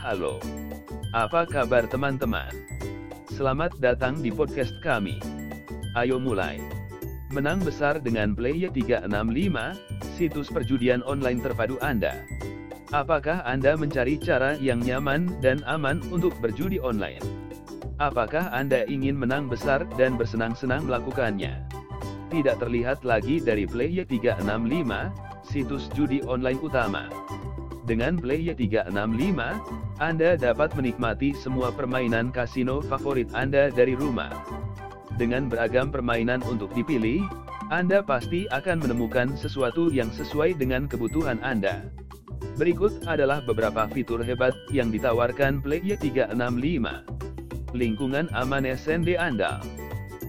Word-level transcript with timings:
Halo. 0.00 0.40
Apa 1.12 1.44
kabar 1.44 1.84
teman-teman? 1.84 2.48
Selamat 3.36 3.76
datang 3.84 4.16
di 4.24 4.32
podcast 4.32 4.72
kami. 4.80 5.20
Ayo 5.92 6.16
mulai. 6.16 6.56
Menang 7.28 7.60
besar 7.60 8.00
dengan 8.00 8.32
Play 8.32 8.64
365, 8.64 9.12
situs 10.16 10.48
perjudian 10.48 11.04
online 11.04 11.44
terpadu 11.44 11.76
Anda. 11.84 12.16
Apakah 12.96 13.44
Anda 13.44 13.76
mencari 13.76 14.16
cara 14.16 14.56
yang 14.56 14.80
nyaman 14.80 15.36
dan 15.44 15.60
aman 15.68 16.00
untuk 16.08 16.32
berjudi 16.40 16.80
online? 16.80 17.20
Apakah 18.00 18.48
Anda 18.56 18.88
ingin 18.88 19.20
menang 19.20 19.52
besar 19.52 19.84
dan 20.00 20.16
bersenang-senang 20.16 20.88
melakukannya? 20.88 21.68
Tidak 22.32 22.56
terlihat 22.56 23.04
lagi 23.04 23.36
dari 23.36 23.68
Play 23.68 24.00
365, 24.08 24.48
situs 25.44 25.92
judi 25.92 26.24
online 26.24 26.60
utama. 26.64 27.04
Dengan 27.90 28.14
Play 28.14 28.46
365, 28.54 28.94
Anda 29.98 30.38
dapat 30.38 30.78
menikmati 30.78 31.34
semua 31.34 31.74
permainan 31.74 32.30
kasino 32.30 32.78
favorit 32.86 33.26
Anda 33.34 33.66
dari 33.66 33.98
rumah. 33.98 34.30
Dengan 35.18 35.50
beragam 35.50 35.90
permainan 35.90 36.38
untuk 36.46 36.70
dipilih, 36.70 37.26
Anda 37.66 37.98
pasti 38.06 38.46
akan 38.46 38.86
menemukan 38.86 39.34
sesuatu 39.34 39.90
yang 39.90 40.06
sesuai 40.14 40.54
dengan 40.54 40.86
kebutuhan 40.86 41.42
Anda. 41.42 41.90
Berikut 42.54 43.10
adalah 43.10 43.42
beberapa 43.42 43.90
fitur 43.90 44.22
hebat 44.22 44.54
yang 44.70 44.94
ditawarkan 44.94 45.58
Play 45.58 45.82
365. 45.82 47.74
Lingkungan 47.74 48.30
aman 48.38 48.70
SND 48.70 49.18
andal. 49.18 49.66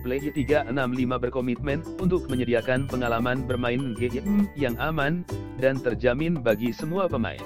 Play 0.00 0.22
365 0.30 0.70
berkomitmen 1.18 1.82
untuk 1.98 2.30
menyediakan 2.30 2.86
pengalaman 2.86 3.42
bermain 3.44 3.94
game 3.98 4.46
yang 4.54 4.78
aman 4.78 5.26
dan 5.58 5.78
terjamin 5.82 6.38
bagi 6.38 6.70
semua 6.70 7.10
pemain. 7.10 7.40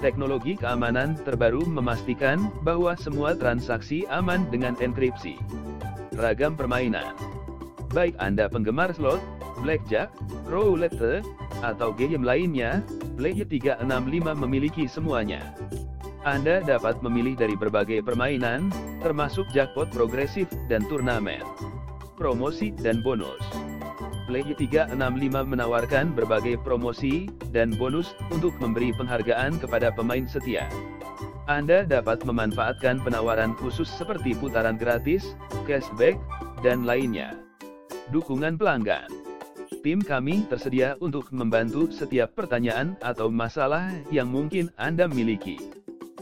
Teknologi 0.00 0.56
keamanan 0.56 1.16
terbaru 1.28 1.64
memastikan 1.68 2.48
bahwa 2.64 2.96
semua 2.96 3.36
transaksi 3.36 4.08
aman 4.08 4.48
dengan 4.48 4.72
enkripsi. 4.80 5.36
Ragam 6.16 6.56
permainan. 6.56 7.12
Baik 7.92 8.16
Anda 8.16 8.48
penggemar 8.48 8.96
slot, 8.96 9.20
blackjack, 9.60 10.08
roulette, 10.48 11.20
atau 11.60 11.92
game 11.92 12.24
lainnya, 12.24 12.80
Play 13.20 13.36
365 13.36 13.84
memiliki 14.32 14.88
semuanya. 14.88 15.52
Anda 16.20 16.60
dapat 16.60 17.00
memilih 17.00 17.32
dari 17.32 17.56
berbagai 17.56 18.04
permainan, 18.04 18.68
termasuk 19.00 19.48
jackpot 19.56 19.88
progresif 19.88 20.52
dan 20.68 20.84
turnamen. 20.84 21.40
Promosi 22.20 22.76
dan 22.76 23.00
bonus. 23.00 23.40
Play 24.28 24.44
365 24.52 25.00
menawarkan 25.48 26.12
berbagai 26.12 26.60
promosi 26.60 27.24
dan 27.56 27.72
bonus 27.72 28.12
untuk 28.28 28.52
memberi 28.60 28.92
penghargaan 28.92 29.64
kepada 29.64 29.96
pemain 29.96 30.28
setia. 30.28 30.68
Anda 31.48 31.88
dapat 31.88 32.20
memanfaatkan 32.28 33.00
penawaran 33.00 33.56
khusus 33.56 33.88
seperti 33.88 34.36
putaran 34.36 34.76
gratis, 34.76 35.32
cashback, 35.64 36.20
dan 36.60 36.84
lainnya. 36.84 37.32
Dukungan 38.12 38.60
pelanggan 38.60 39.08
Tim 39.80 40.04
kami 40.04 40.44
tersedia 40.44 41.00
untuk 41.00 41.32
membantu 41.32 41.88
setiap 41.88 42.36
pertanyaan 42.36 43.00
atau 43.00 43.32
masalah 43.32 43.88
yang 44.12 44.28
mungkin 44.28 44.68
Anda 44.76 45.08
miliki. 45.08 45.79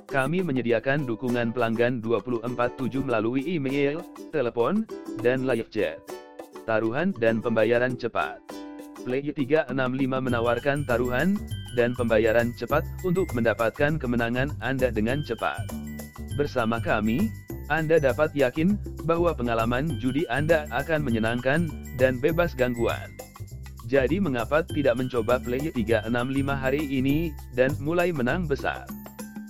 Kami 0.08 0.40
menyediakan 0.40 1.04
dukungan 1.04 1.52
pelanggan 1.52 2.00
24/7 2.00 3.04
melalui 3.04 3.44
email, 3.44 4.00
telepon, 4.32 4.88
dan 5.20 5.44
live 5.44 5.68
chat. 5.68 6.00
Taruhan 6.64 7.12
dan 7.20 7.44
pembayaran 7.44 7.92
cepat. 7.92 8.40
Play 9.04 9.20
365 9.36 10.24
menawarkan 10.24 10.88
taruhan 10.88 11.36
dan 11.76 11.92
pembayaran 11.92 12.56
cepat 12.56 12.88
untuk 13.04 13.28
mendapatkan 13.36 14.00
kemenangan 14.00 14.56
Anda 14.64 14.88
dengan 14.88 15.20
cepat. 15.28 15.68
Bersama 16.40 16.80
kami, 16.80 17.28
Anda 17.68 18.00
dapat 18.00 18.32
yakin 18.32 18.80
bahwa 19.04 19.36
pengalaman 19.36 20.00
judi 20.00 20.24
Anda 20.32 20.64
akan 20.72 21.04
menyenangkan 21.04 21.68
dan 22.00 22.16
bebas 22.16 22.56
gangguan. 22.56 23.12
Jadi 23.84 24.24
mengapa 24.24 24.64
tidak 24.64 24.96
mencoba 24.96 25.36
Play 25.36 25.68
365 25.68 26.56
hari 26.56 26.80
ini, 26.80 27.28
dan 27.52 27.76
mulai 27.80 28.08
menang 28.08 28.48
besar? 28.48 28.88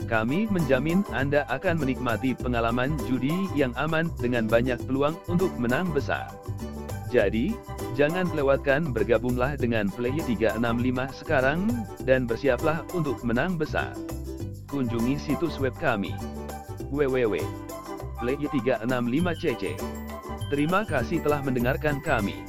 Kami 0.08 0.48
menjamin 0.48 1.04
Anda 1.12 1.44
akan 1.52 1.84
menikmati 1.84 2.32
pengalaman 2.32 2.96
judi 3.04 3.44
yang 3.52 3.76
aman 3.76 4.08
dengan 4.16 4.48
banyak 4.48 4.80
peluang 4.88 5.12
untuk 5.28 5.52
menang 5.60 5.92
besar. 5.92 6.32
Jadi, 7.12 7.52
jangan 7.92 8.24
lewatkan 8.32 8.96
bergabunglah 8.96 9.60
dengan 9.60 9.92
Play 9.92 10.16
365 10.24 11.12
sekarang, 11.12 11.68
dan 12.08 12.24
bersiaplah 12.24 12.88
untuk 12.96 13.20
menang 13.20 13.60
besar. 13.60 13.92
Kunjungi 14.68 15.16
situs 15.20 15.60
web 15.60 15.76
kami 15.76 16.16
www.play365cc. 16.88 19.76
Terima 20.48 20.88
kasih 20.88 21.20
telah 21.20 21.44
mendengarkan 21.44 22.00
kami. 22.00 22.40